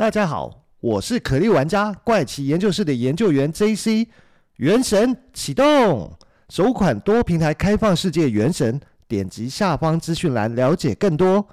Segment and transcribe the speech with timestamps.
[0.00, 4.06] 大家好，我是可莉玩家怪奇研究室的研究员 JC。
[4.56, 6.10] 原神启动，
[6.48, 11.46] 首款多平台开放世界原神，点击下方资讯栏了解更多。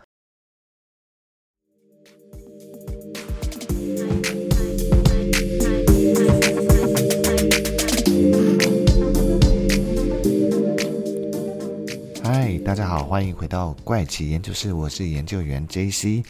[12.23, 16.23] 嗨，大家好，欢迎回到怪奇研究室，我是研究员 JC。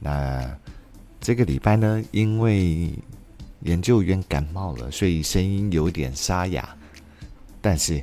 [0.00, 0.58] 那
[1.24, 2.92] 这个礼拜呢，因为
[3.60, 6.76] 研究员感冒了，所以声音有点沙哑。
[7.62, 8.02] 但是，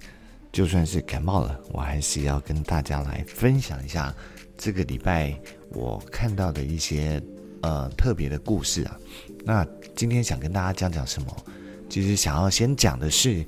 [0.52, 4.12] 就算是感冒了，我还是要跟大家来分享一下
[4.58, 5.40] 这个礼拜
[5.70, 7.22] 我看到的一些
[7.62, 8.98] 呃特别的故事啊。
[9.46, 9.64] 那
[9.96, 11.46] 今天想跟大家讲讲什么？
[11.88, 13.46] 其实想要先讲的是，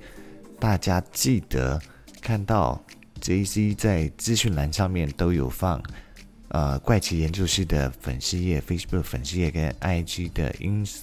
[0.59, 1.81] 大家记得
[2.21, 2.79] 看到
[3.19, 5.81] JC 在资讯栏上面都有放。
[6.53, 10.97] 呃，怪奇研究室的粉丝页、Facebook 粉丝页跟 IG 的 Ins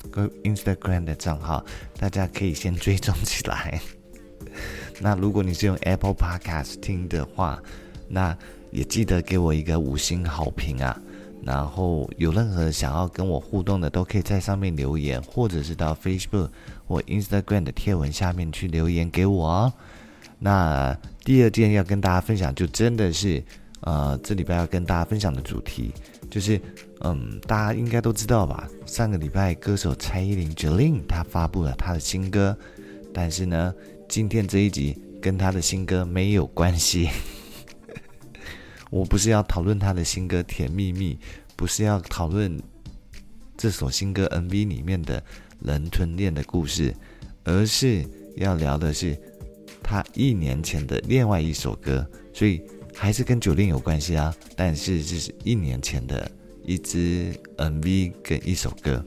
[0.45, 1.65] Instagram 的账号，
[1.99, 3.81] 大家可以先追踪起来。
[5.03, 7.61] 那如果你是用 Apple Podcast 听的话，
[8.07, 8.37] 那
[8.71, 10.97] 也记得给我一个五星好评啊。
[11.43, 16.49] 然后有任何想要跟我互动的，都可以在上面留言，或者是到 Facebook
[16.87, 19.73] 或 Instagram 的贴文下面去留言给我哦。
[20.39, 23.43] 那第二件要跟大家分享，就真的是。
[23.81, 25.91] 呃，这礼拜要跟大家分享的主题
[26.31, 26.61] 就是，
[27.01, 28.69] 嗯，大家应该都知道吧？
[28.85, 32.57] 上个礼拜歌手蔡依林 Jolin 她发布了她的新歌，
[33.15, 33.75] 但是呢，
[34.07, 37.09] 今天这一集跟她的新歌没有关系。
[38.91, 41.15] 我不是要讨论她的新歌《甜蜜蜜》，
[41.57, 42.61] 不是要讨论
[43.57, 45.23] 这首新歌 MV 里面的
[45.61, 46.95] 人吞恋的故事，
[47.45, 48.05] 而是
[48.37, 49.19] 要聊的是
[49.83, 52.61] 她一年前的另外一首歌，所以。
[53.01, 56.31] 还是跟酒店有关系啊，但是这是一年前的
[56.63, 59.03] 一支 MV 跟一首歌，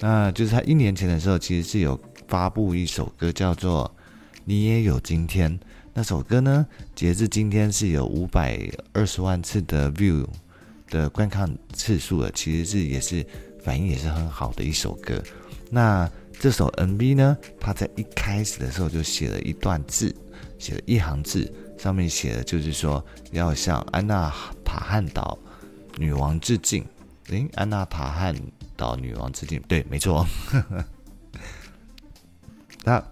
[0.00, 3.90] 那就是他一年前的时候，其实是有发布一首歌，叫做
[4.44, 5.50] 《你也有今天》。
[5.94, 8.60] 那首歌呢，截至今天是有五百
[8.92, 10.26] 二十万次的 view
[10.90, 13.26] 的观看次数了，其实是也是
[13.64, 15.22] 反应也是很好的一首歌。
[15.70, 16.06] 那
[16.38, 20.14] 这首 MV 呢，他在一开始的时候就写了一段字，
[20.58, 21.52] 写了一行字。
[21.78, 24.32] 上面写的就是说要向安娜
[24.64, 25.38] 塔汉岛
[25.96, 26.84] 女王致敬。
[27.28, 28.34] 诶，安娜塔汉
[28.76, 30.26] 岛女王致敬，对，没错。
[32.84, 33.02] 那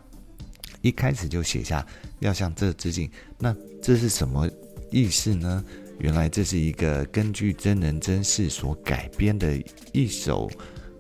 [0.81, 1.87] 一开始就写下
[2.21, 4.49] 要向这致敬，那这是什么
[4.91, 5.63] 意思呢？
[5.99, 10.51] 原来这是一个根据真人真事所改编的一首，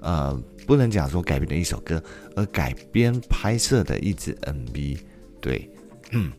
[0.02, 0.34] 呃，
[0.66, 2.02] 不能讲说改编的一首歌，
[2.34, 4.98] 而改编拍摄的一支 MV。
[5.40, 5.70] 对，
[6.10, 6.32] 嗯，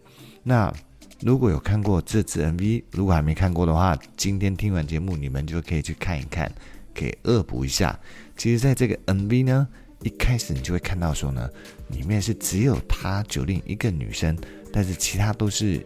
[0.44, 0.74] 那。
[1.22, 6.48] 如果有看过这支 MV，如果还没看过的话，今天听完节目，你们就可以去看一看，
[6.94, 8.00] 可以恶补一下。
[8.36, 9.68] 其实，在这个 MV 呢，
[10.04, 11.50] 一开始你就会看到说呢，
[11.90, 14.38] 里面是只有他九令一个女生，
[14.72, 15.84] 但是其他都是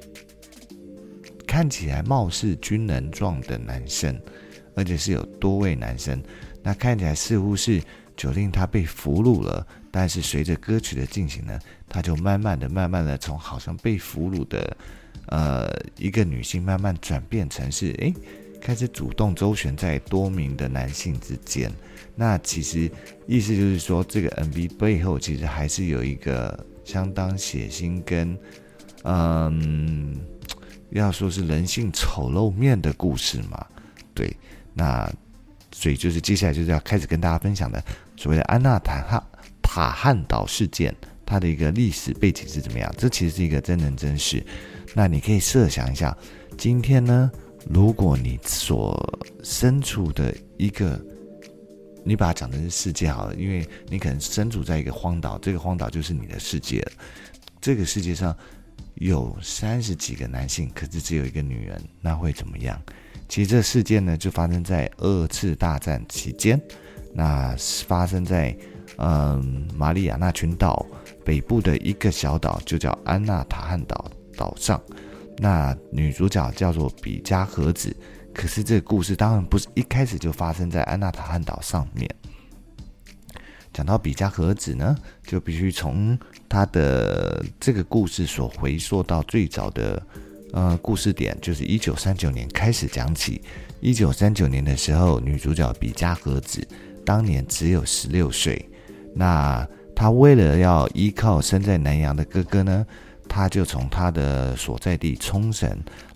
[1.48, 4.14] 看起来貌似军人状的男生，
[4.76, 6.22] 而且是有多位男生。
[6.62, 7.82] 那看起来似乎是
[8.18, 14.78] 九令他被俘虏了，但是随着歌曲的进行呢，他就慢慢的、慢慢的从好像被俘虏的。
[15.28, 18.14] 呃，一个女性慢慢转变成是，诶，
[18.60, 21.72] 开始主动周旋在多名的男性之间。
[22.16, 22.92] 那其实
[23.28, 28.38] 意思就是说，这个 MV 背后其实还是有一个相当血腥跟，
[29.04, 30.20] 嗯，
[30.90, 33.66] 要说是人性丑陋面的故事嘛。
[34.14, 34.36] 对，
[34.74, 35.10] 那
[35.72, 37.82] 所以就是接下来就是要开始跟大家分享的
[38.18, 39.24] 所谓的安娜塔哈
[39.74, 40.94] 塔汉岛事件，
[41.26, 42.94] 它的一个历史背景是怎么样？
[42.98, 44.46] 这其实是一个真人真事。
[44.94, 46.16] 那你可以设想一下，
[46.58, 47.32] 今天呢，
[47.70, 51.02] 如果你所身处的一个，
[52.04, 56.86] 你把它讲成是世界好了，因为你可能身处在一个荒岛，这个荒岛就是你的世界。
[57.62, 58.36] 这个世界上
[58.96, 62.78] 有三十几个男性，可是只有一个女人，那会怎么样？
[63.30, 66.62] 其实这事件呢，就发生在二次大战期间，
[67.14, 67.56] 那
[67.88, 68.54] 发生在
[69.04, 70.86] 嗯马里亚纳群岛
[71.26, 74.10] 北部的一个小岛，就叫安娜塔汉岛。
[74.38, 74.82] 岛上，
[75.38, 77.96] 那女主角叫做比嘉和子。
[78.34, 82.10] 可是这个故事当然不是一开始就发生在安娜塔汉岛上面。
[83.74, 84.96] 讲到比嘉和子呢，
[85.28, 90.02] 就必须从她的这个故事所回溯到最早的
[90.54, 93.42] 呃故事点，就是一九三九年开始讲起。
[93.82, 96.66] 一九三九年的时候，女主角比嘉和子
[97.06, 98.66] 当年只有十六岁。
[99.14, 102.86] 那他为了要依靠身在南洋的哥哥呢，
[103.28, 105.70] 他就从他的所在地冲绳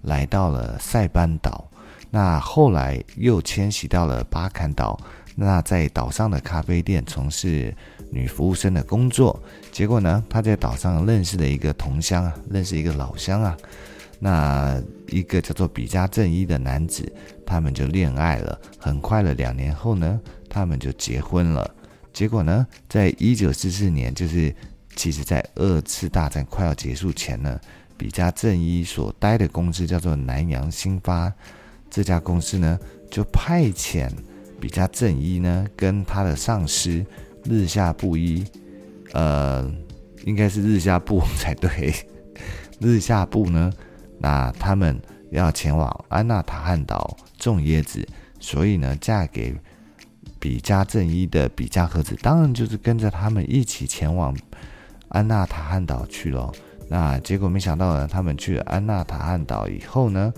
[0.03, 1.69] 来到了塞班岛，
[2.09, 4.99] 那后来又迁徙到了巴坎岛，
[5.35, 7.75] 那在岛上的咖啡店从事
[8.09, 9.37] 女服务生的工作。
[9.71, 13.55] 结果呢，他在岛上认识了一个同乡啊，认识一个老乡啊。
[14.17, 17.11] 那一个叫做比嘉正一的男子，
[17.45, 18.57] 他们就恋爱了。
[18.79, 20.19] 很快了，两年后呢，
[20.49, 21.69] 他们就结婚了。
[22.15, 24.55] 结果呢，在一九四四年，就是
[24.95, 27.59] 其实在二次大战快要结束前呢，
[27.97, 31.31] 比嘉正一所待的公司叫做南洋兴发，
[31.91, 32.79] 这家公司呢
[33.11, 34.09] 就派遣
[34.61, 37.05] 比嘉正一呢跟他的上司
[37.43, 38.45] 日下部一，
[39.11, 39.69] 呃，
[40.23, 41.93] 应该是日下部才对，
[42.79, 43.69] 日下部呢。
[44.17, 44.97] 那他们
[45.31, 48.07] 要前往安纳塔汉岛种椰子，
[48.39, 49.53] 所以呢，嫁给
[50.45, 54.37] 比嘉正一的比嘉和子，当然就是跟着他们一起前往
[55.07, 56.51] 安纳塔汉岛去了。
[56.87, 60.31] 那结果没想到呢，他们去了安纳塔汉岛以后呢，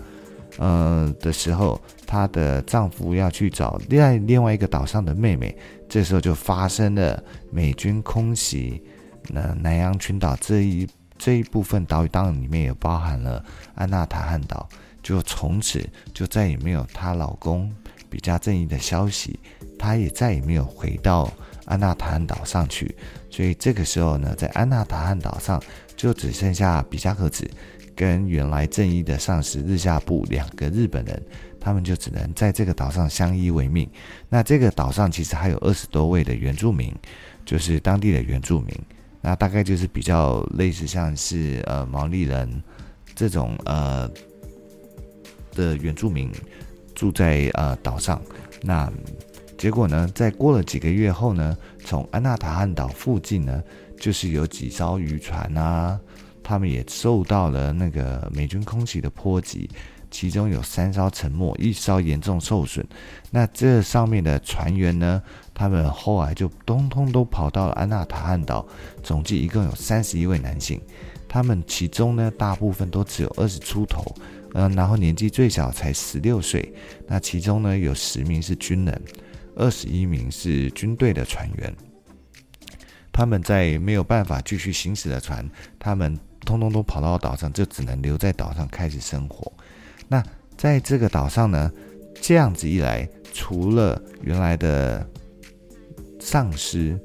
[0.59, 5.53] 呃的时候，她的丈夫要去找另外另外一个岛上的妹妹，
[5.89, 7.21] 这时候就发生了
[7.51, 8.81] 美军空袭
[9.27, 10.87] 那南洋群岛这一。
[11.17, 13.43] 这一部分岛屿当然里面也包含了
[13.75, 14.69] 安纳塔汉岛，
[15.03, 17.69] 就从此就再也没有她老公
[18.07, 19.37] 比嘉正一的消息，
[19.77, 21.31] 他也再也没有回到
[21.65, 22.95] 安纳塔汉岛上去。
[23.29, 25.61] 所以这个时候呢，在安纳塔汉岛上
[25.95, 27.49] 就只剩下比加克子
[27.95, 31.21] 跟原来正义的上司日下部两个日本人，
[31.59, 33.89] 他们就只能在这个岛上相依为命。
[34.29, 36.93] 那这个岛上其实还有二十多位的原住民，
[37.45, 38.73] 就是当地的原住民。
[39.19, 42.63] 那大概就是比较类似像是呃毛利人
[43.15, 44.09] 这种呃
[45.53, 46.31] 的原住民
[46.95, 48.21] 住在呃岛上。
[48.61, 48.91] 那
[49.57, 53.63] 结果呢，在过了几个月后呢，从安纳塔汉岛附近呢，
[53.99, 55.99] 就是有几艘渔船啊，
[56.43, 59.69] 他们也受到了那个美军空袭的波及。
[60.09, 62.83] 其中有三艘沉没，一艘严重受损。
[63.29, 65.21] 那这上面的船员呢？
[65.53, 68.65] 他们后来就通通都跑到了安纳塔汉岛，
[69.03, 70.79] 总计一共有三十一位男性。
[71.27, 74.15] 他们其中呢，大部分都只有二十出头，
[74.53, 76.73] 嗯，然后年纪最小才十六岁。
[77.05, 79.01] 那其中呢，有十名是军人，
[79.57, 81.75] 二十一名是军队的船员。
[83.11, 85.43] 他们在没有办法继续行驶的船，
[85.79, 89.51] 他们通通都跑到岛上，就只能留在岛上开始生活。
[90.07, 90.23] 那
[90.55, 91.71] 在这个岛上呢，
[92.21, 95.03] 这样子一来，除了原来的
[96.19, 96.99] 上司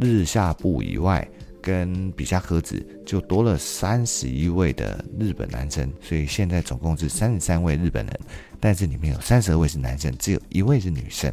[0.00, 1.28] 日下部以外，
[1.60, 8.20] 跟比嘉和子就多了三十一位的日本男生，所以现在总共是三十三位日本人，
[8.58, 11.30] 但是里面有三十二位是男生，只有一位是女生。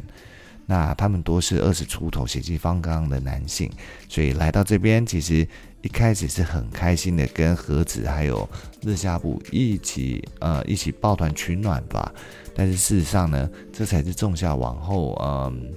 [0.70, 3.70] 那他们都是二十出头、血气方刚的男性，
[4.06, 5.48] 所以来到这边，其实
[5.80, 8.46] 一开始是很开心的，跟和子还有
[8.82, 12.12] 日下部一起呃一起抱团取暖吧。
[12.54, 15.72] 但是事实上呢，这才是种下往后嗯、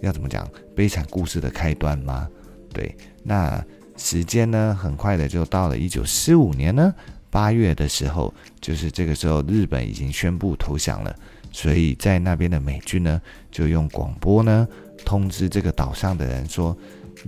[0.00, 2.26] 要怎么讲悲惨故事的开端吗？
[2.72, 3.62] 对，那
[3.98, 6.94] 时间呢，很快的就到了一九四五年呢
[7.28, 11.14] 八月的时候，就是这个时候日本已经宣布投降了。
[11.52, 13.20] 所以在那边的美军呢，
[13.50, 14.66] 就用广播呢
[15.04, 16.76] 通知这个岛上的人说，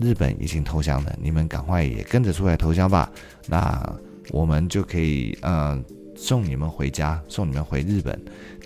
[0.00, 3.10] 日本已经投降了，你们赶快也跟着出来投降吧。
[3.46, 3.82] 那
[4.30, 5.84] 我们就可以嗯
[6.16, 8.19] 送你们回家，送你们回日本。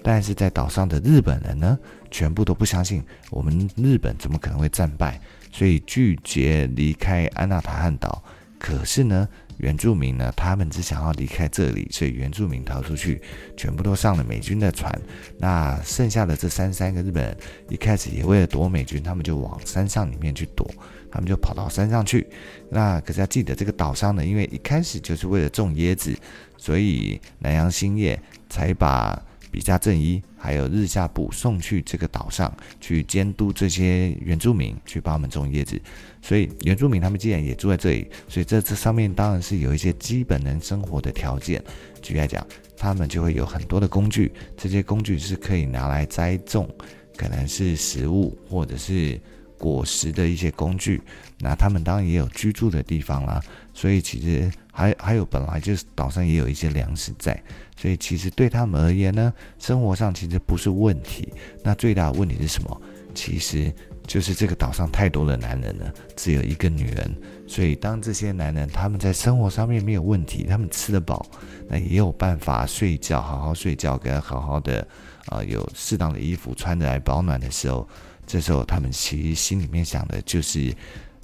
[0.02, 1.78] 但是在岛上的日本人呢，
[2.10, 5.20] 全部都不相信我们日本怎么可能会战败，
[5.50, 8.22] 所以拒绝离开安纳塔汉岛。
[8.58, 13.20] 可是呢，原住民呢，他们只想要离开这里，所以原住民逃出去，
[13.56, 14.92] 全部都上了美军的船。
[15.38, 17.36] 那剩下的这三三个日本人，
[17.68, 20.68] 一开始也为了躲美军，他们就往山上里面去躲，
[21.10, 22.26] 他们就跑到山上去。
[22.68, 26.14] 那可是要记得，这个岛上呢，因为一开始就是为了种椰子，
[26.56, 29.20] 所以南洋兴业才把。
[29.56, 35.80] 比嘉正一还有日下部送去这个岛上去监督这些原住民，去帮他们种叶子。
[36.20, 41.64] 所以原住民他们既然也住在这里，所以这这上面当然是有一些基本能生活的条件。
[42.02, 42.46] 举例来讲，
[42.76, 46.68] 他们就会有很多的工具，这些工具是可以拿来栽种，
[47.16, 49.18] 可能是食物或者是
[49.56, 51.00] 果实的一些工具。
[51.38, 54.52] 那他们当然也有居住的地方啦，所以其实。
[54.78, 57.42] 还还有，本来就是岛上也有一些粮食在，
[57.76, 61.32] 所以其实对他们而言呢，生活上其实不是问题。
[61.62, 62.80] 那最大的问题是什么？
[63.14, 63.72] 其实
[64.06, 67.14] 就是这个岛上太多的男人了，只有一个女人。
[67.46, 71.24] 所以当这些男人他们在生活上面没有问题，他们吃得饱，
[71.68, 74.80] 那也有办法睡觉，好好睡觉，跟好好的
[75.26, 77.88] 啊、呃，有适当的衣服穿着来保暖的时候，
[78.26, 80.74] 这时候他们其实心里面想的就是，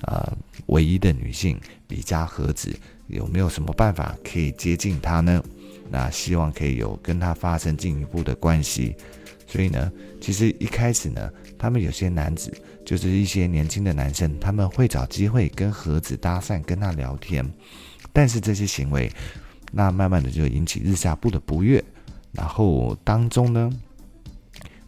[0.02, 0.32] 呃，
[0.66, 2.74] 唯一的女性比嘉和子。
[3.08, 5.42] 有没有什么办法可以接近他呢？
[5.92, 8.96] 那希望可以有跟他发生进一步的关系。
[9.46, 12.50] 所以呢，其实一开始呢，他们有些男子
[12.86, 17.46] 就是一些年轻的男生，他们会找机会跟盒子搭讪，跟他聊天。
[18.14, 19.12] 但是这些行为，
[19.70, 21.84] 那慢慢的就引起日下部的不悦。
[22.32, 23.70] 然后当中呢，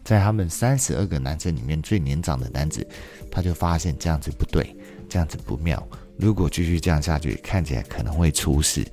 [0.03, 2.85] 在他们三十二个男生里面最年长的男子，
[3.29, 4.75] 他就发现这样子不对，
[5.07, 5.87] 这样子不妙。
[6.17, 8.83] 如果继续这样下去，看起来可能会出事。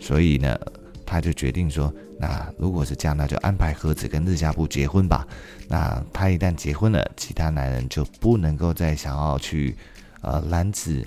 [0.00, 0.58] 所以呢，
[1.10, 1.92] 他就决定说。
[2.20, 5.26] 那如果是这样，那就安排和子跟日下部结婚吧。
[5.68, 9.74] 那他一旦结婚了，其他男人就不能够再想要去，
[10.20, 11.04] 呃拦止，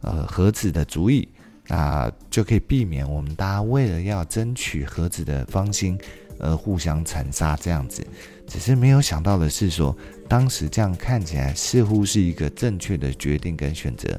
[0.00, 1.28] 呃和子的主意，
[1.68, 5.98] 那就可以避免我们大家为了要争取和子的芳心
[6.38, 8.04] 而互相残杀这样子。
[8.48, 9.94] 只是没有想到的是说，
[10.26, 14.18] 当时这样看起来似乎是一个正确的决定跟选择，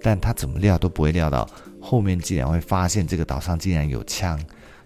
[0.00, 1.48] 但他怎么料都不会料到，
[1.80, 4.40] 后面竟然会发现这个岛上竟然有枪。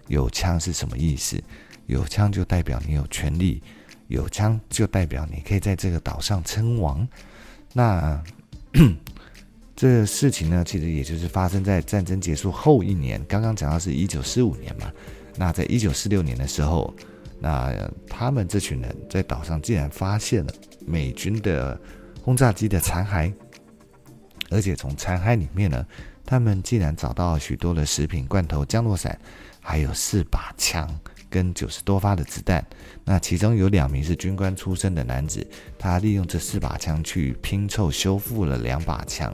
[0.07, 1.41] 有枪是什么意思？
[1.87, 3.61] 有枪就代表你有权力，
[4.07, 7.07] 有枪就代表你可以在这个岛上称王。
[7.73, 8.19] 那
[9.75, 13.23] 这事情呢，其实也就是发生在战争结束后一年。
[13.25, 14.91] 刚刚讲到是一九四五年嘛，
[15.35, 16.91] 那在一九四六年的时候，
[17.39, 17.71] 那
[18.09, 20.53] 他们这群人在岛上竟然发现了
[20.87, 21.79] 美军的
[22.23, 23.31] 轰炸机的残骸，
[24.49, 25.85] 而且从残骸里面呢，
[26.25, 29.19] 他们竟然找到许多的食品、罐头、降落伞。
[29.67, 30.87] 还有四把枪
[31.27, 32.63] 跟九十多发的子弹，
[33.03, 35.45] 那其中有两名是军官出身的男子，
[35.79, 39.33] 他利用这四把枪去拼凑修复了两把枪，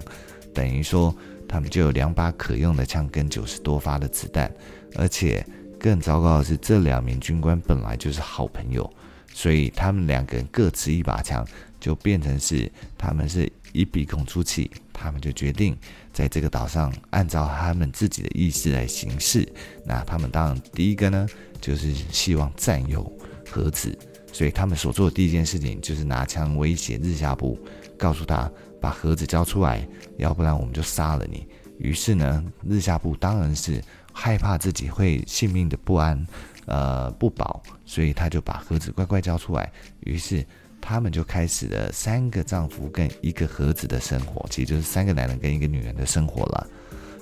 [0.53, 1.13] 等于说
[1.49, 4.49] 他们就有两把可用的枪跟九十多发的子弹，
[4.95, 5.45] 而且
[5.77, 8.89] 更糟糕的是，这两名军官本来就是好朋友，
[9.33, 11.45] 所以他们两个人各持一把枪，
[11.77, 15.75] 就变成是他们是一鼻孔出气，他们就决定。
[16.13, 19.47] 在这个岛上，按照他们自己的意思来行事。
[19.85, 21.25] 那他们当然第一个呢，
[21.61, 23.01] 就是希望占有
[23.49, 23.97] 盒子，
[24.33, 27.57] 所以他们所做的第一件事情就是拿枪威胁日下部，
[27.97, 31.47] 告诉他把盒子交出来，要不然我们就杀了你。
[31.77, 33.81] 于是呢，日下部当然是
[34.11, 36.27] 害怕自己会性命的不安，
[36.65, 39.71] 呃不保，所以他就把盒子乖乖交出来。
[40.01, 40.45] 于是。
[40.81, 46.67] 他们就开始了三个丈夫跟一个盒子的生活，其实就是三个男人跟一个女人的生活了。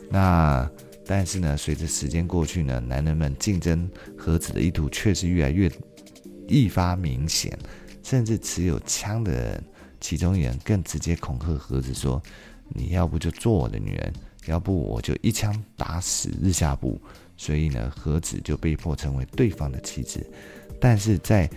[0.09, 0.71] 那
[1.05, 5.69] 但是呢，随着时间过去呢，男人们竞争盒子的意图却是越来越
[6.47, 7.55] 愈发明显，
[8.01, 9.63] 甚至持有枪的人，
[9.99, 12.21] 其中一人更直接恐吓盒子说
[12.69, 14.13] ：“你要不就做我的女人，
[14.45, 16.99] 要不我就一枪打死日下部。”
[17.37, 20.25] 所以呢，盒子就被迫成为对方的妻子。
[20.79, 21.49] 但是在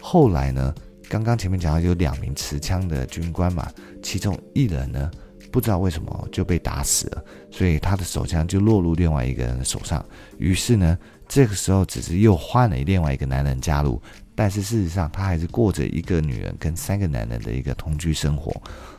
[0.00, 0.74] 后来呢，
[1.08, 3.66] 刚刚前面讲到有两名持枪的军官嘛，
[4.02, 5.10] 其中一人呢，
[5.50, 10.04] 不知道为什么就被打死了，所以他的手枪就落入另外一个人的手上。
[10.36, 14.00] 于是呢，这个时候只是又换了另外一个男人加入，
[14.34, 18.54] 但是事实上他还是过着一个女人跟三个男人的一个同居生活，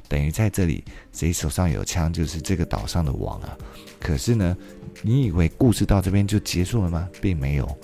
[0.07, 3.55] 等于在这里谁手上有枪就是这个岛上的王啊。
[3.99, 4.57] 可是呢，
[5.03, 7.07] 你以为故事到这边就结束了吗？
[7.21, 7.77] 并没有，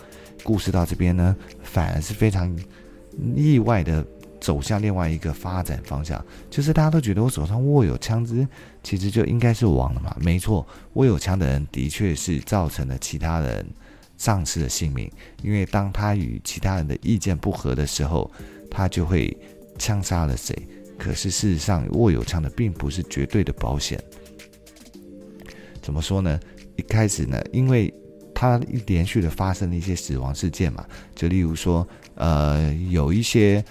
[0.43, 2.57] 故事到这边呢，反而是非常
[3.35, 4.03] 意外的。
[4.45, 8.47] 走向另外一个发展方向，就是大家都觉得我手上握有枪支，
[8.83, 10.15] 其实就应该是王了嘛？
[10.21, 13.65] 没错，握有枪的人的确是造成了其他人
[14.17, 15.11] 丧失了性命，
[15.41, 18.29] 因为当他与其他人的意见不合的时候，
[18.69, 19.35] 他就会
[19.79, 20.55] 枪杀了谁。
[20.95, 23.99] 可是事实上，握有枪的并不是绝对的保险。
[25.81, 26.39] 怎么说呢？
[26.75, 27.91] 一开始呢，因为
[28.31, 30.85] 他连续的发生了一些死亡事件嘛，
[31.15, 33.65] 就例如说，呃，有一些。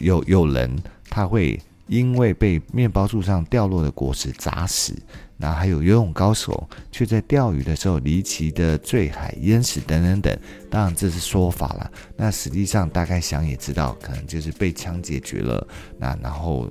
[0.00, 0.76] 有有人
[1.08, 4.94] 他会因为被面包树上掉落的果实砸死，
[5.36, 10.38] 那还有游泳高手却在钓鱼的时候离奇的坠海淹死等等等。
[10.70, 15.66] 当然这是说法了，那实际上大概想也知道，可能就是被枪解决了。
[15.98, 16.70] 那然后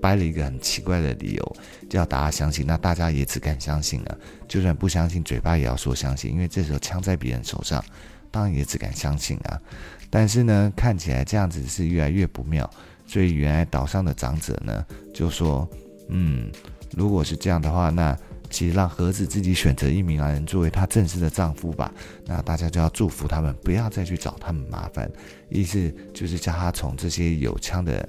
[0.00, 1.56] 掰了一个很奇怪的理由，
[1.88, 2.66] 叫大家相信。
[2.66, 4.18] 那大家也只敢相信了，
[4.48, 7.84] 就算不相信，嘴巴也要说相信，因为这时候枪在别人手上，
[8.32, 9.60] 当然也只敢相信啊。
[10.10, 12.68] 但是呢，看起来这样子是越来越不妙，
[13.06, 15.68] 所以原来岛上的长者呢就说
[16.08, 16.50] ：“嗯，
[16.96, 18.16] 如果是这样的话，那
[18.48, 21.92] 其实让盒子自己选择一名男人作为她正式的丈夫吧。
[22.24, 25.10] 那大家就要祝福他们，不要再去找他们麻烦。
[25.50, 28.08] 意思就是叫他从这些有枪的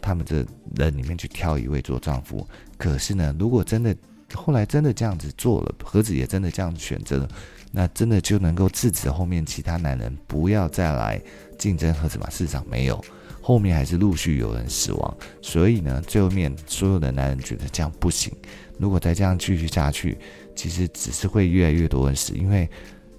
[0.00, 2.46] 他们的人里面去挑一位做丈夫。
[2.76, 3.96] 可是呢，如果真的
[4.34, 7.28] 后来真的这样子做了，盒子也真的这样选择了。”
[7.78, 11.20] 那真的就能够制止后面其他男人不要再来
[11.58, 12.26] 竞争和子吗？
[12.30, 13.04] 市场没有，
[13.42, 15.16] 后面还是陆续有人死亡。
[15.42, 18.32] 所以呢，最后面所有的男人觉得这样不行。
[18.78, 20.16] 如果再这样继续下去，
[20.54, 22.32] 其实只是会越来越多人死。
[22.34, 22.66] 因为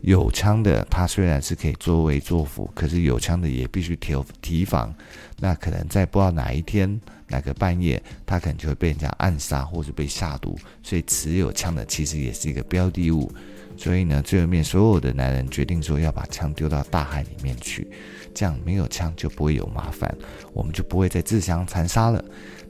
[0.02, 4.92] 有枪的他虽然是可以作威作福，可是有枪的也必须提提防。
[5.38, 13.32] 那可能在不知道哪一天哪个半夜他可能就会被人家暗杀或者被下毒，所以持有枪的其实也是一个标的物。
[13.78, 17.88] 所以呢，最后面所有的男人决定说要把枪丢到大海里面去，
[18.34, 20.14] 这样没有枪就不会有麻烦，
[20.54, 22.24] 我们就不会再自相残杀了。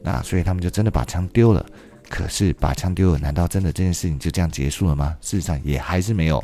[0.03, 1.65] 那所以他们就真的把枪丢了。
[2.09, 5.17] 可是把枪丢了，难道真的这件事情就这样结束了吗？
[5.19, 6.41] 事实上也还是没有，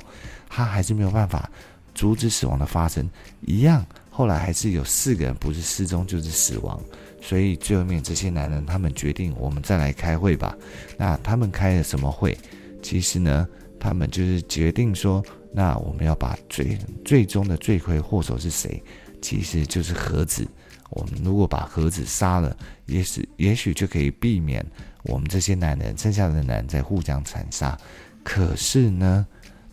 [0.49, 1.49] 他还是没有办法
[1.95, 3.09] 阻止死亡的发生，
[3.41, 3.85] 一样。
[4.09, 6.77] 后来还是有四个人不是失踪就是死亡，
[7.21, 10.53] 所以最后面这些男人他们决定，我们再来开会吧。
[10.97, 12.37] 那他们开了什么会？
[12.81, 13.47] 其实呢，
[13.83, 15.21] 他们就是决定说，
[15.51, 18.81] 那我们要把最最终的罪魁祸首是谁？
[19.21, 20.47] 其实就是盒子。
[20.89, 24.65] 我们如果把盒子杀了，也许也许就可以避免
[25.03, 27.77] 我们这些男人剩下的男人在互相残杀。
[28.23, 29.27] 可是呢，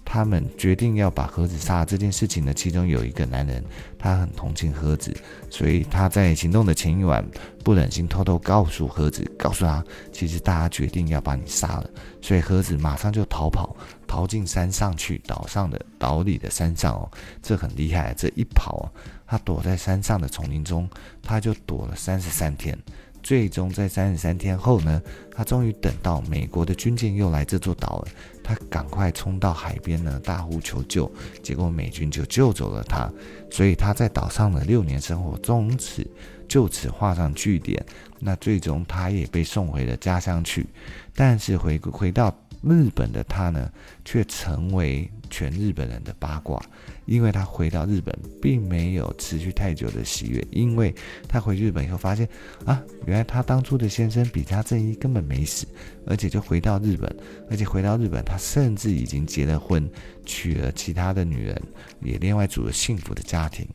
[0.05, 3.65] 他们决定要把盒子杀这件事情呢，其中有一个男人，
[3.99, 5.17] 他很同情盒子，
[5.49, 7.25] 所以他在行动的前一晚
[7.63, 11.91] 不忍心偷偷告诉盒子，告诉他，其实大家决定要把你杀了。
[12.21, 13.77] 所以盒子马上就逃跑，
[14.07, 17.09] 逃进山上去，岛上的岛里的山上哦，
[17.41, 18.91] 这很厉害，这一跑。
[19.27, 20.91] 他躲在山上的丛林中，
[21.23, 22.77] 他就躲了三十三天。
[23.23, 25.01] 最终在三十三天后呢，
[25.35, 28.09] 他终于等到美国的军舰又来这座岛了。
[28.43, 31.11] 他赶快冲到海边呢，大呼求救。
[31.43, 33.11] 结果美军就救走了他。
[33.51, 36.05] 所以他在岛上的六年生活从此
[36.49, 37.85] 就此画上句点。
[38.19, 40.67] 那最终他也被送回了家乡去。
[41.15, 43.71] 但是回回到日本的他呢，
[44.05, 46.61] 却成为全日本人的八卦。
[47.07, 50.95] 因为他回到日本，并没有持续太久的喜悦，因为
[51.27, 52.29] 他回日本以后发现，
[52.65, 55.67] 啊，原来他当初的先生比嘉正一根本没死，
[56.07, 57.13] 而且就回到日本，
[57.51, 59.91] 而且回到日本，他甚至已经结了婚，
[60.25, 61.61] 娶了其他的女人，
[62.01, 63.67] 也另外组了幸福的家庭。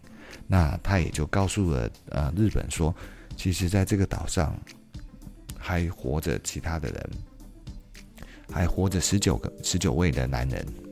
[0.47, 2.95] 那他也就告诉了呃日本说，
[3.35, 4.57] 其实在这个岛上
[5.57, 7.09] 还活着其他的人，
[8.51, 10.84] 还活着十九个十九位的男人。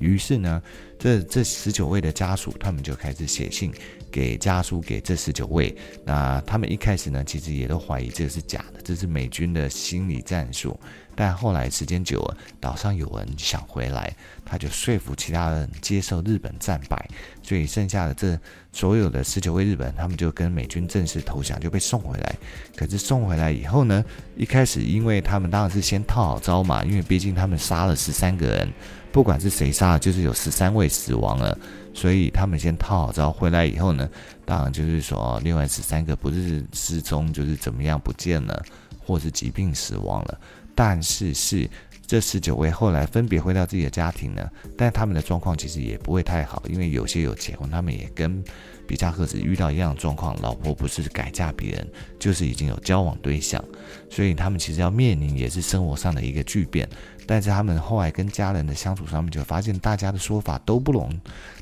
[0.00, 0.60] 于是呢，
[0.98, 3.72] 这这十九位的家属，他们就开始写信
[4.10, 5.74] 给家属，给这十九位。
[6.04, 10.78] 那他们一开始呢，其实也都怀疑这个是假的，这是美军的心理战术。
[11.14, 17.08] 但后来时间久了，岛上有人想回来，他就说服其他人接受日本战败，
[17.42, 18.40] 所以剩下的这
[18.72, 22.34] 所有的十九位日本，他们就跟美军正式投降，就被送回来。
[22.74, 24.02] 可是送回来以后呢，
[24.34, 28.72] 一开始因为他们当然是先套好招嘛，因为毕竟他们杀了十三个人。
[29.12, 31.56] 不管是谁杀的，就是有十三位死亡了，
[31.92, 34.08] 所以他们先套好招回来以后呢，
[34.44, 38.62] 当然就是说，另外十三个不是失踪，就是怎么样不见了，
[39.04, 40.40] 或是疾病死亡了。
[40.74, 41.68] 但是是
[42.06, 48.42] 这十九位后来分别回到自己的家庭呢，但他们的状况其实也不会太好，因为有些有结婚，他们也跟
[48.90, 53.64] 比嘉和子遇到一样的状况，老婆不是改嫁别人，就是已经有交往对象，
[54.10, 56.88] 所以他们其实要面临也是生活上的一个巨变。
[57.24, 61.08] 但是他们后来跟家人的相处上面，就发现大家的说法都不容，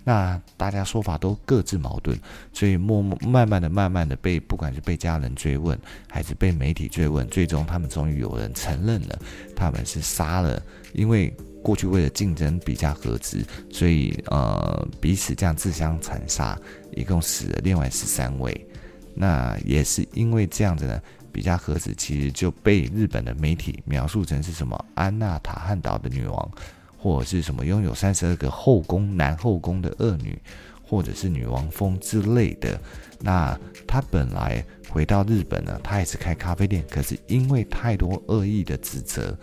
[0.05, 2.19] 那大家说法都各自矛盾，
[2.55, 9.19] 所以默默慢慢的、慢慢的被不管是被家人追问，还是被媒体追问，最终他们终于有人承认了，
[9.55, 10.62] 他们是杀了，
[10.95, 11.31] 因为
[11.62, 16.59] 过去为了竞争比嘉和子，所以呃彼此这样自相残杀，
[16.92, 18.66] 一共死了另外十三位，
[19.14, 21.01] 那也是因为这样子呢。
[21.31, 26.51] 比嘉和子其实就被日本的媒体描述成是什么安娜塔汉岛的女王，
[26.97, 30.37] 或者是什么拥有三十二个后宫男后宫的恶女，
[30.83, 32.81] 或者是女王蜂之类的。
[33.21, 39.38] 那她本来回到日本呢，她也是开咖啡店，可是因为太多恶意的指责。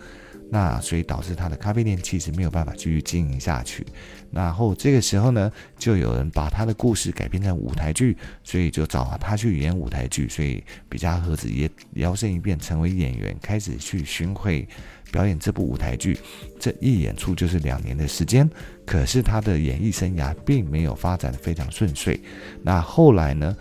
[0.50, 3.84] 那所以导致他的咖啡店其实没有办法继续经营下去。
[4.30, 10.28] 然后这个时候呢，就有人把他的故事改编成舞台剧，所以就找他去演舞台剧。
[10.28, 14.66] 所以比嘉和子也摇身一变成为演员，开始去巡回
[15.10, 16.18] 表演这部舞台剧。
[16.60, 18.48] 这一演出就是两年的时间。
[18.84, 22.20] 可是他的演艺生涯并没有发展得非常顺遂。
[22.62, 23.56] 那后来呢？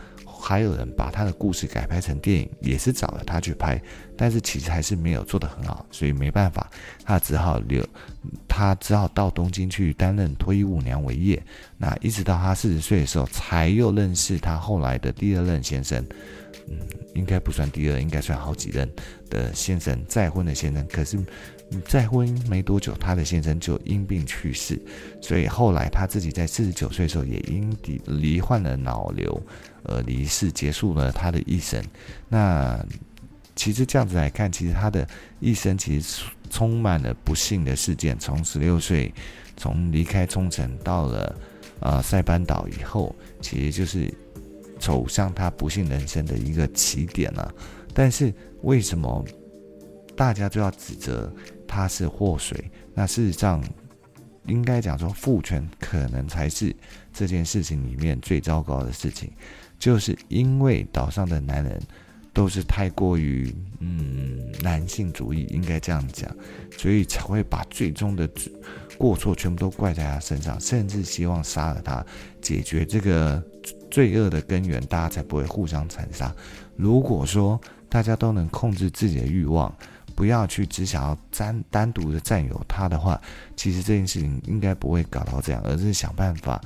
[0.47, 3.81] 还有人把他的故事改拍成电影，也是找了他去拍，
[4.15, 6.69] 但是其实还是没有做得很好，所以没办法，
[7.03, 7.83] 他只好留，
[8.47, 11.41] 他只好到东京去担任脱衣舞娘为业。
[11.79, 16.05] 那一直到他四十岁的时候，才又认识他后来的第二任先生，
[16.69, 16.77] 嗯，
[17.15, 18.87] 应该不算第二，应该算好几任
[19.31, 20.87] 的先生，再婚的先生。
[20.87, 21.17] 可是。
[21.85, 24.79] 再婚没多久，他的先生就因病去世，
[25.21, 29.41] 所以后来他自己在四十九岁的时候也因罹罹患了脑瘤
[29.83, 31.83] 而离世，结束了他的一生。
[32.29, 32.83] 那
[33.55, 35.07] 其实这样子来看，其实他的
[35.39, 38.17] 一生其实充满了不幸的事件。
[38.19, 39.13] 从十六岁，
[39.57, 41.35] 从离开冲绳到了
[41.79, 44.13] 呃塞班岛以后，其实就是
[44.77, 47.53] 走向他不幸人生的一个起点了。
[47.93, 49.25] 但是为什么
[50.17, 51.33] 大家就要指责
[51.67, 52.71] 他是祸水？
[52.93, 53.63] 那事实上，
[54.45, 56.75] 应该讲说父权可能才是
[57.11, 59.31] 这件事情里面最糟糕的事情，
[59.79, 61.81] 就是因为岛上的男人
[62.33, 66.29] 都是太过于嗯男性主义，应该这样讲，
[66.77, 68.29] 所以才会把最终的
[68.97, 72.05] 过错全部都怪在他身上，甚至希望杀了他，
[72.41, 73.43] 解决这个
[73.89, 76.33] 罪恶的根源，大家才不会互相残杀。
[76.75, 79.73] 如果说大家都能控制自己的欲望，
[80.15, 83.21] 不要去只想要单单独的占有他的话，
[83.55, 86.61] 其实这件事情应该不会搞到这样，而是想办法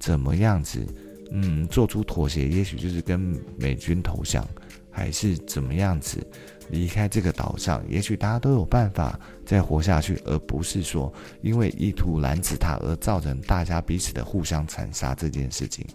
[0.00, 0.84] 怎么样子，
[1.30, 3.20] 嗯，做出妥协，也许就是跟
[3.58, 4.46] 美军投降，
[4.90, 6.26] 还是怎么样子
[6.70, 11.12] 离开这个岛上，也许大家都有办法再活下去，而不是说
[11.42, 15.86] 因为意图拦止他而造成大家彼此的互相残杀这件事情。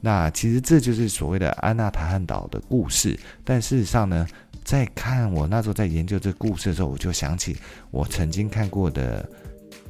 [0.00, 4.26] 那其实这就是所谓的安纳塔汉岛的故事，但事实上呢，
[4.64, 7.56] 在看我那时候在研究这故事的时候，我就想起
[7.90, 9.28] 我曾经看过的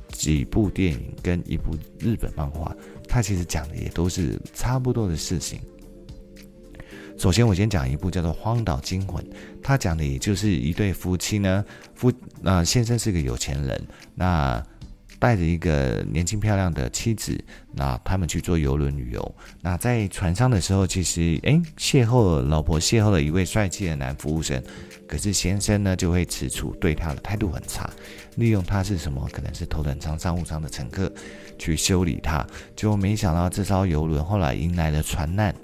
[0.09, 2.75] 几部电影跟一部日本漫画，
[3.09, 5.61] 它其实讲的也都是差不多的事情。
[7.17, 9.25] 首先，我先讲一部叫做《荒岛惊魂》，
[9.63, 14.61] 它讲的也就是一对夫妻呢，夫呃先生是个有钱人，那。
[15.25, 19.35] 带着一个年轻漂亮的妻子，那他们去坐游轮旅游。
[19.63, 24.63] 那在船上的时候，其实哎，邂逅老婆，邂逅了一位帅气的男服务生。
[25.09, 27.89] 可是先生呢，就会吃醋，对他的态度很差，
[28.37, 29.27] 利用他是什么？
[29.33, 31.11] 可能是头等舱、商务舱的乘客
[31.59, 32.47] 去修理他。
[32.77, 35.55] 结果没想到这艘游轮后来迎来了船难，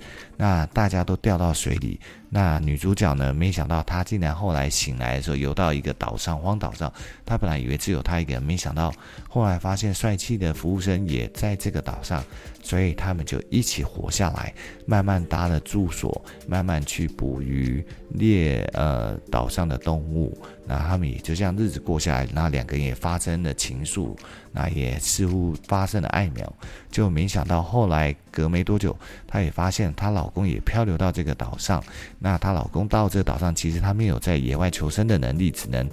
[0.41, 2.01] 那大家都掉到水里。
[2.31, 3.35] 那女主角呢？
[3.35, 6.91] 没想到她竟然后来醒来的时候游到一个岛上，荒岛上。
[7.27, 8.91] 她本来以为只有她一个人，没想到
[9.29, 12.25] 后来发现帅气的服务生也在这个岛上，
[12.63, 14.55] 所以他们就一起活下来，
[14.87, 20.41] 慢慢搭了住所，慢慢去捕鱼猎呃岛上的动物。
[20.65, 24.17] 那他们也就这样日子过下来，那两个人也发生了情愫，
[24.53, 26.57] 那也似乎发生了爱苗。
[26.91, 31.83] 就没想到后来隔没多久，她也发现她老公也漂流到这个岛上。
[32.19, 35.89] 那她老公到这个岛上，其实他没有在野外求生的能力，只能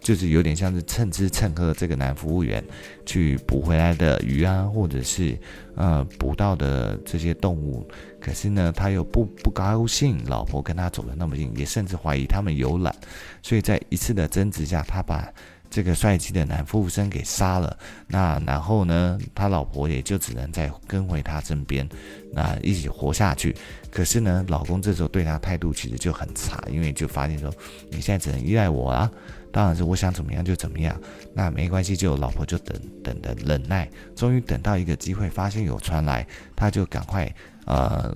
[0.00, 2.62] 就是有点像是蹭吃蹭喝这个男服务员
[3.04, 5.36] 去捕回来的鱼啊，或者是
[5.74, 7.86] 呃捕到的这些动物。
[8.20, 12.94] 可是呢，他又不不高兴，老婆跟他走得那么近，也甚至怀疑他们有染。
[13.42, 15.32] 所以在一次的争执下，他把
[15.70, 17.76] 这个帅气的男服务生给杀了。
[18.06, 21.88] 那然后呢，他老婆也就只能再跟回他身边，
[22.32, 23.54] 那一起活下去。
[23.90, 27.52] 可是呢，老公这时候对他态度其实就很差，因为就发现说，
[27.90, 29.10] 你现在只能依赖我啊，
[29.50, 30.98] 当然是我想怎么样就怎么样。
[31.34, 37.32] 那没关系，就老婆就等等的忍耐，终于等到一个机会，发现有船来，他就赶快
[37.64, 38.14] 呃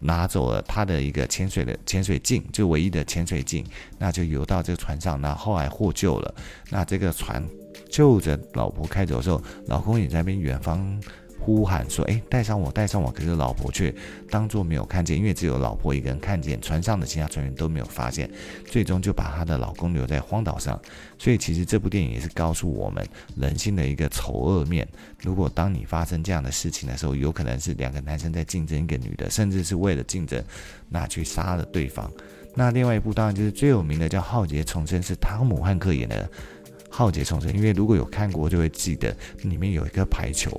[0.00, 3.64] 拿走了他的一个潜水的潜水镜，就唯一的潜水镜，
[3.98, 6.34] 那就游到这个船上，那后来获救了。
[6.70, 7.44] 那这个船
[7.90, 11.00] 就着老婆开走的时候，老公也在那边远方。
[11.46, 13.94] 呼喊说：“哎，带上我，带上我！”可是老婆却
[14.28, 18.28] 当作没有看见，因为只有老婆一个人看见，船上的其他船员都没有发现。
[18.64, 20.80] 最终就把她的老公留在荒岛上。
[21.16, 23.06] 所以，其实这部电影也是告诉我们
[23.36, 24.86] 人性的一个丑恶面。
[25.22, 30.42] 如果当你发生这样的事情的时候，有可能是两个男生在竞争一个女的，甚至是为了竞争，
[30.88, 32.10] 那去杀了对方。
[32.56, 36.24] 那另外一部当然就是最有名的，叫《浩劫重生》，是汤姆汉克演的
[36.90, 37.52] 《浩劫重生》。
[37.54, 40.50] 因为如果有看过，就会记得里面有一个排球。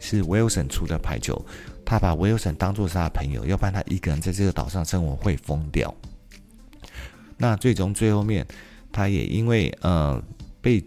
[0.00, 1.44] 是威尔森出的排球，
[1.84, 5.94] 他把威尔森当做是他的朋友，要不然他一个人在这个岛上生活会疯掉。
[7.36, 8.46] 那最终最后面，
[8.90, 10.22] 他也因为呃
[10.60, 10.82] 被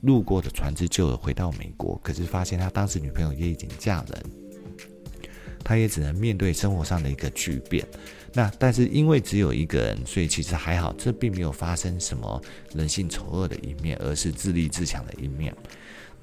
[0.00, 5.28] 路过的船只救了，回到美国，可是发现他当时女朋友也已经嫁人，
[5.62, 7.86] 他也只能面对生活上的一个巨变。
[8.34, 12.42] 那但是因为只有一个人，所以其实还好，这并没有发生什么
[12.74, 15.54] 人性丑恶的一面，而是自立自强的一面。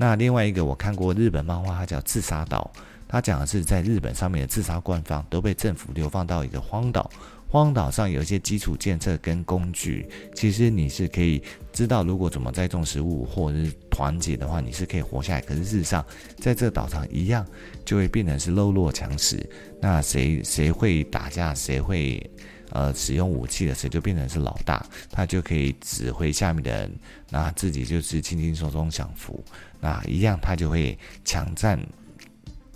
[0.01, 2.71] 那另外一个我看过日本漫画，它叫《自杀岛》，
[3.05, 7.11] 它讲的是在日本上面的自杀惯犯都被政府流放到一个荒岛，
[7.49, 15.41] 荒岛上有一些基础建设跟工具，其实你是可以知道，如果怎么栽种食物或者是团结的话，你是可以活下来。
[15.41, 16.05] 可是事实上，
[16.37, 17.45] 在这岛上一样
[17.83, 19.45] 就会变成是弱肉强食，
[19.81, 22.25] 那谁谁会打架，谁会。
[22.71, 26.91] 呃，使用武器的时候就变成是老大，他就可以指挥下面的人，
[27.29, 29.43] 那自己就是轻轻松松享福，
[29.79, 31.79] 那一样他就会抢占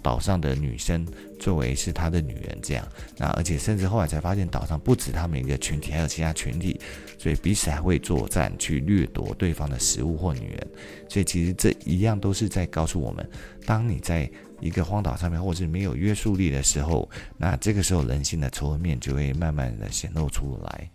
[0.04, 1.08] 岛上的女生
[1.39, 2.88] 作为是他的女人这样。
[3.18, 6.80] 那而且甚至后来才发现，岛上不止他们一个群体，还有其他群体，
[7.18, 10.68] 所以彼此还会作战去掠夺对方的食物或女人。
[11.10, 13.28] 所以其实这一样都是在告诉我们，
[13.66, 20.89] 当你在一个荒岛上面，或是没有约束力的时候，那这个时候人性的丑恶面就会慢慢的显露出来。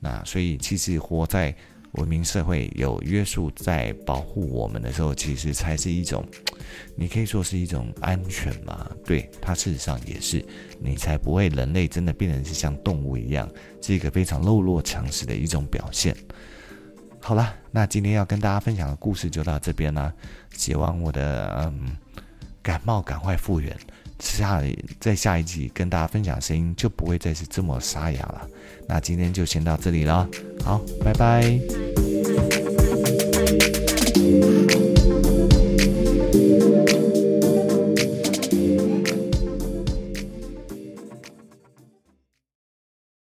[0.00, 1.54] 那所以其实活在
[1.96, 6.24] 文明社会有约束在保护我们的时候，其实才是一种，
[6.94, 8.90] 你可以说是一种安全嘛？
[9.04, 10.44] 对，它事实上也是，
[10.80, 13.48] 你才不会人类真的变成是像动物一样，
[13.80, 16.16] 是一个非常弱肉强食的一种表现。
[17.20, 20.12] 好了，那今天要跟大家分享的故事就到这边了，
[20.52, 21.96] 希望我的嗯。
[22.62, 23.72] 感冒赶快复原，
[24.18, 24.62] 下
[24.98, 28.48] 在下一集跟大家分享，声音就不会再是这么沙哑了。
[28.88, 30.28] 那今天就先到这里了，
[30.64, 31.58] 好，拜拜。